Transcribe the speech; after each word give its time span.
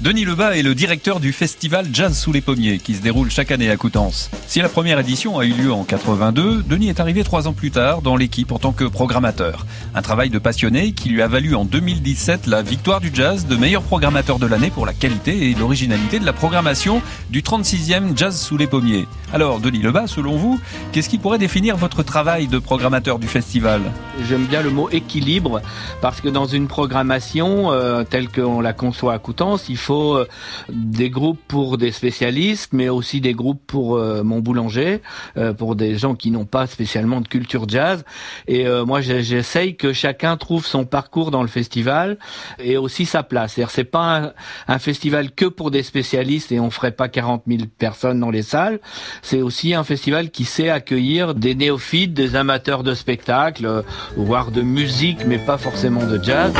Denis 0.00 0.24
Lebas 0.24 0.52
est 0.52 0.62
le 0.62 0.76
directeur 0.76 1.18
du 1.18 1.32
festival 1.32 1.88
Jazz 1.92 2.16
sous 2.16 2.30
les 2.30 2.40
pommiers 2.40 2.78
qui 2.78 2.94
se 2.94 3.02
déroule 3.02 3.32
chaque 3.32 3.50
année 3.50 3.68
à 3.68 3.76
Coutances. 3.76 4.30
Si 4.46 4.60
la 4.60 4.68
première 4.68 5.00
édition 5.00 5.40
a 5.40 5.44
eu 5.44 5.50
lieu 5.50 5.72
en 5.72 5.82
82, 5.82 6.62
Denis 6.62 6.88
est 6.88 7.00
arrivé 7.00 7.24
trois 7.24 7.48
ans 7.48 7.52
plus 7.52 7.72
tard 7.72 8.00
dans 8.00 8.14
l'équipe 8.14 8.52
en 8.52 8.60
tant 8.60 8.70
que 8.70 8.84
programmateur. 8.84 9.66
Un 9.96 10.02
travail 10.02 10.30
de 10.30 10.38
passionné 10.38 10.92
qui 10.92 11.08
lui 11.08 11.20
a 11.20 11.26
valu 11.26 11.56
en 11.56 11.64
2017 11.64 12.46
la 12.46 12.62
victoire 12.62 13.00
du 13.00 13.10
jazz 13.12 13.46
de 13.48 13.56
meilleur 13.56 13.82
programmateur 13.82 14.38
de 14.38 14.46
l'année 14.46 14.70
pour 14.70 14.86
la 14.86 14.92
qualité 14.92 15.50
et 15.50 15.54
l'originalité 15.54 16.20
de 16.20 16.24
la 16.24 16.32
programmation 16.32 17.02
du 17.30 17.42
36e 17.42 18.16
Jazz 18.16 18.40
sous 18.40 18.56
les 18.56 18.68
pommiers. 18.68 19.08
Alors 19.32 19.58
Denis 19.58 19.82
Lebas, 19.82 20.06
selon 20.06 20.36
vous, 20.36 20.60
qu'est-ce 20.92 21.08
qui 21.08 21.18
pourrait 21.18 21.38
définir 21.38 21.76
votre 21.76 22.04
travail 22.04 22.46
de 22.46 22.60
programmateur 22.60 23.18
du 23.18 23.26
festival? 23.26 23.82
J'aime 24.28 24.46
bien 24.46 24.62
le 24.62 24.70
mot 24.70 24.88
équilibre 24.90 25.60
parce 26.00 26.20
que 26.20 26.28
dans 26.28 26.46
une 26.46 26.68
programmation 26.68 27.72
euh, 27.72 28.04
telle 28.04 28.28
qu'on 28.28 28.60
la 28.60 28.72
conçoit 28.72 29.12
à 29.12 29.18
Coutances, 29.18 29.68
il 29.68 29.76
faut 29.88 30.16
euh, 30.16 30.26
des 30.68 31.08
groupes 31.08 31.40
pour 31.48 31.78
des 31.78 31.92
spécialistes, 31.92 32.74
mais 32.74 32.90
aussi 32.90 33.22
des 33.22 33.32
groupes 33.32 33.62
pour 33.66 33.96
euh, 33.96 34.22
mon 34.22 34.40
boulanger, 34.40 35.00
euh, 35.38 35.54
pour 35.54 35.76
des 35.76 35.96
gens 35.96 36.14
qui 36.14 36.30
n'ont 36.30 36.44
pas 36.44 36.66
spécialement 36.66 37.22
de 37.22 37.28
culture 37.28 37.66
jazz. 37.66 38.04
Et 38.46 38.66
moi, 38.86 39.00
j'essaye 39.00 39.76
que 39.76 39.92
chacun 39.92 40.36
trouve 40.36 40.66
son 40.66 40.84
parcours 40.84 41.30
dans 41.30 41.42
le 41.42 41.48
festival 41.48 42.18
et 42.58 42.76
aussi 42.76 43.06
sa 43.06 43.22
place. 43.22 43.54
cest 43.54 43.68
c'est 43.70 43.84
pas 43.84 44.32
un, 44.66 44.78
festival 44.78 45.30
que 45.30 45.46
pour 45.46 45.70
des 45.70 45.82
spécialistes 45.82 46.52
et 46.52 46.60
on 46.60 46.70
ferait 46.70 46.92
pas 46.92 47.08
40 47.08 47.44
000 47.46 47.62
personnes 47.78 48.20
dans 48.20 48.30
les 48.30 48.42
salles. 48.42 48.80
C'est 49.22 49.42
aussi 49.42 49.74
un 49.74 49.84
festival 49.84 50.30
qui 50.30 50.44
sait 50.44 50.70
accueillir 50.70 51.34
des 51.34 51.54
néophytes, 51.54 52.14
des 52.14 52.36
amateurs 52.36 52.82
de 52.82 52.94
spectacle, 52.94 53.84
voire 54.16 54.50
de 54.50 54.62
musique, 54.62 55.24
mais 55.26 55.38
pas 55.38 55.58
forcément 55.58 56.04
de 56.04 56.22
jazz. 56.22 56.52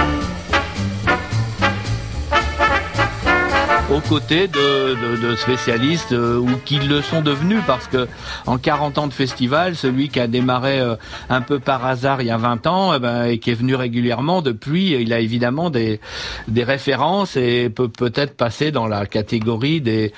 Aux 3.90 4.00
côtés 4.00 4.48
de, 4.48 5.16
de, 5.16 5.36
spécialistes 5.36 6.12
euh, 6.12 6.38
ou 6.38 6.48
qui 6.64 6.78
le 6.78 7.00
sont 7.00 7.22
devenus 7.22 7.60
parce 7.66 7.86
que 7.86 8.06
en 8.46 8.58
40 8.58 8.98
ans 8.98 9.06
de 9.06 9.12
festival, 9.12 9.76
celui 9.76 10.08
qui 10.08 10.20
a 10.20 10.26
démarré 10.26 10.78
euh, 10.78 10.96
un 11.30 11.40
peu 11.40 11.58
par 11.58 11.86
hasard 11.86 12.20
il 12.20 12.26
y 12.26 12.30
a 12.30 12.36
20 12.36 12.66
ans 12.66 12.94
eh 12.94 12.98
ben, 12.98 13.24
et 13.24 13.38
qui 13.38 13.50
est 13.50 13.54
venu 13.54 13.74
régulièrement 13.74 14.42
depuis, 14.42 14.92
il 14.92 15.12
a 15.12 15.20
évidemment 15.20 15.70
des, 15.70 16.00
des 16.48 16.64
références 16.64 17.36
et 17.36 17.70
peut 17.70 17.88
peut-être 17.88 18.36
passer 18.36 18.70
dans 18.70 18.86
la 18.86 19.06
catégorie 19.06 19.80
des 19.80 20.12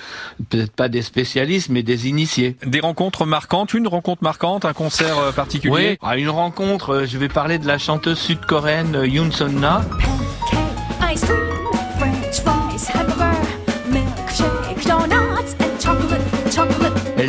peut-être 0.48 0.72
pas 0.72 0.88
des 0.88 1.02
spécialistes 1.02 1.68
mais 1.68 1.82
des 1.82 2.08
initiés. 2.08 2.56
Des 2.66 2.80
rencontres 2.80 3.24
marquantes, 3.24 3.74
une 3.74 3.86
rencontre 3.86 4.24
marquante, 4.24 4.64
un 4.64 4.72
concert 4.72 5.18
euh, 5.18 5.32
particulier? 5.32 5.90
Oui, 5.90 5.98
ah, 6.02 6.16
une 6.16 6.30
rencontre. 6.30 7.04
Je 7.06 7.18
vais 7.18 7.28
parler 7.28 7.58
de 7.58 7.66
la 7.66 7.78
chanteuse 7.78 8.18
sud-coréenne 8.18 9.02
Yoon 9.04 9.30
Son 9.30 9.48
Na. 9.48 9.82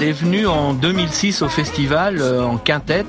Elle 0.02 0.08
est 0.08 0.14
venue 0.14 0.48
en 0.48 0.74
2006 0.74 1.44
au 1.44 1.48
festival 1.48 2.22
euh, 2.22 2.44
en 2.44 2.58
quintette 2.58 3.06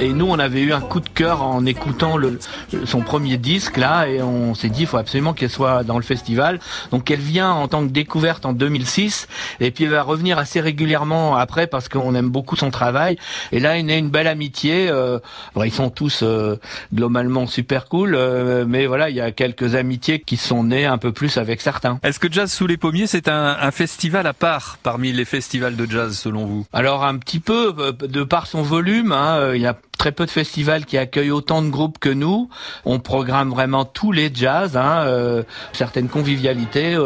et 0.00 0.12
nous 0.12 0.26
on 0.26 0.38
avait 0.38 0.60
eu 0.60 0.72
un 0.72 0.80
coup 0.80 1.00
de 1.00 1.08
cœur 1.08 1.42
en 1.42 1.64
écoutant 1.66 2.16
le, 2.16 2.38
son 2.84 3.00
premier 3.00 3.36
disque 3.36 3.76
là 3.76 4.06
et 4.06 4.22
on 4.22 4.54
s'est 4.54 4.68
dit 4.68 4.82
il 4.82 4.86
faut 4.86 4.96
absolument 4.96 5.32
qu'elle 5.32 5.50
soit 5.50 5.84
dans 5.84 5.96
le 5.96 6.02
festival. 6.02 6.60
Donc 6.90 7.10
elle 7.10 7.20
vient 7.20 7.50
en 7.50 7.68
tant 7.68 7.86
que 7.86 7.92
découverte 7.92 8.46
en 8.46 8.52
2006 8.52 9.28
et 9.60 9.70
puis 9.70 9.84
elle 9.84 9.90
va 9.90 10.02
revenir 10.02 10.38
assez 10.38 10.60
régulièrement 10.60 11.36
après 11.36 11.66
parce 11.66 11.88
qu'on 11.88 12.14
aime 12.14 12.28
beaucoup 12.28 12.56
son 12.56 12.70
travail 12.70 13.18
et 13.52 13.60
là 13.60 13.78
il 13.78 13.88
y 13.88 13.92
a 13.92 13.96
une 13.96 14.10
belle 14.10 14.28
amitié. 14.28 14.88
Euh, 14.88 15.18
ils 15.64 15.72
sont 15.72 15.90
tous 15.90 16.20
euh, 16.22 16.56
globalement 16.94 17.46
super 17.46 17.86
cool 17.86 18.18
mais 18.66 18.86
voilà 18.86 19.10
il 19.10 19.16
y 19.16 19.20
a 19.20 19.32
quelques 19.32 19.74
amitiés 19.74 20.20
qui 20.20 20.36
sont 20.36 20.64
nées 20.64 20.86
un 20.86 20.98
peu 20.98 21.12
plus 21.12 21.38
avec 21.38 21.60
certains. 21.60 21.98
Est-ce 22.02 22.18
que 22.18 22.30
Jazz 22.30 22.52
sous 22.52 22.66
les 22.66 22.76
pommiers 22.76 23.06
c'est 23.06 23.28
un, 23.28 23.56
un 23.60 23.70
festival 23.70 24.26
à 24.26 24.32
part 24.32 24.78
parmi 24.82 25.12
les 25.12 25.24
festivals 25.24 25.76
de 25.76 25.86
jazz 25.90 26.16
selon 26.16 26.46
vous? 26.46 26.66
Alors 26.72 27.04
un 27.04 27.18
petit 27.18 27.40
peu, 27.40 27.74
euh, 27.78 27.92
de 27.92 28.22
par 28.22 28.46
son 28.46 28.62
volume, 28.62 29.12
hein, 29.12 29.38
euh, 29.38 29.56
il 29.56 29.62
y 29.62 29.66
a 29.66 29.76
très 29.98 30.12
peu 30.12 30.26
de 30.26 30.30
festivals 30.30 30.84
qui 30.84 30.98
accueillent 30.98 31.30
autant 31.30 31.62
de 31.62 31.68
groupes 31.68 31.98
que 31.98 32.08
nous. 32.08 32.48
On 32.84 32.98
programme 32.98 33.50
vraiment 33.50 33.84
tous 33.84 34.12
les 34.12 34.30
jazz, 34.32 34.76
hein, 34.76 35.02
euh, 35.04 35.42
certaines 35.72 36.08
convivialités. 36.08 36.96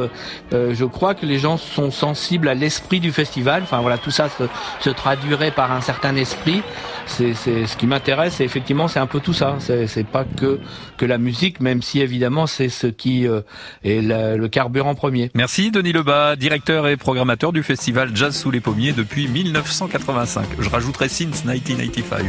je 0.52 0.84
crois 0.84 1.14
que 1.14 1.26
les 1.26 1.38
gens 1.38 1.56
sont 1.56 1.90
sensibles 1.90 2.48
à 2.48 2.54
l'esprit 2.54 3.00
du 3.00 3.12
festival. 3.12 3.62
Enfin 3.62 3.80
voilà, 3.80 3.98
tout 3.98 4.10
ça 4.10 4.28
se, 4.28 4.90
traduirait 4.90 5.50
par 5.50 5.72
un 5.72 5.80
certain 5.80 6.16
esprit. 6.16 6.62
C'est 7.06 7.34
ce 7.34 7.76
qui 7.76 7.86
m'intéresse. 7.86 8.40
Effectivement, 8.40 8.88
c'est 8.88 9.00
un 9.00 9.06
peu 9.06 9.20
tout 9.20 9.32
ça. 9.32 9.56
C'est 9.60 10.06
pas 10.06 10.24
que 10.24 10.60
que 10.96 11.06
la 11.06 11.18
musique, 11.18 11.60
même 11.60 11.82
si 11.82 12.00
évidemment 12.00 12.46
c'est 12.46 12.68
ce 12.68 12.86
qui 12.86 13.24
est 13.24 14.02
le 14.02 14.46
carburant 14.48 14.94
premier. 14.94 15.30
Merci 15.34 15.70
Denis 15.70 15.92
Lebas, 15.92 16.36
directeur 16.36 16.88
et 16.88 16.96
programmateur 16.96 17.52
du 17.52 17.62
festival 17.62 18.10
Jazz 18.14 18.36
sous 18.36 18.50
les 18.50 18.60
pommiers 18.60 18.92
depuis 18.92 19.28
1985. 19.28 20.46
Je 20.58 20.68
rajouterai 20.68 21.08
since 21.08 21.44
1995 21.44 22.24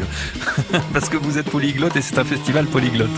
parce 0.94 1.10
que 1.10 1.18
vous 1.18 1.38
êtes 1.38 1.50
polyglotte 1.50 1.96
et 1.96 2.02
c'est 2.02 2.18
un 2.18 2.26
festival 2.26 2.66
polyglotte. 2.66 3.10